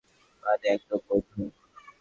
[0.43, 1.31] মানে, একদম বন্ধ।